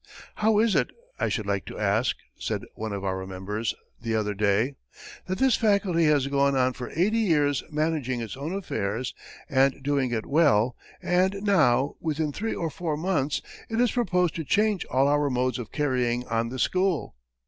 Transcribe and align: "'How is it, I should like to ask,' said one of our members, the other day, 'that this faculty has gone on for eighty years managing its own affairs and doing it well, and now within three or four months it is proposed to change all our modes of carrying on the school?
"'How 0.33 0.57
is 0.57 0.73
it, 0.75 0.89
I 1.19 1.29
should 1.29 1.45
like 1.45 1.63
to 1.65 1.77
ask,' 1.77 2.15
said 2.35 2.63
one 2.73 2.91
of 2.91 3.05
our 3.05 3.23
members, 3.27 3.75
the 4.01 4.15
other 4.15 4.33
day, 4.33 4.73
'that 5.27 5.37
this 5.37 5.55
faculty 5.57 6.05
has 6.05 6.25
gone 6.25 6.55
on 6.55 6.73
for 6.73 6.89
eighty 6.95 7.19
years 7.19 7.61
managing 7.69 8.19
its 8.19 8.35
own 8.35 8.51
affairs 8.51 9.13
and 9.47 9.83
doing 9.83 10.09
it 10.09 10.25
well, 10.25 10.75
and 11.03 11.43
now 11.43 11.97
within 11.99 12.31
three 12.31 12.55
or 12.55 12.71
four 12.71 12.97
months 12.97 13.43
it 13.69 13.79
is 13.79 13.91
proposed 13.91 14.33
to 14.37 14.43
change 14.43 14.85
all 14.85 15.07
our 15.07 15.29
modes 15.29 15.59
of 15.59 15.71
carrying 15.71 16.25
on 16.25 16.49
the 16.49 16.57
school? 16.57 17.15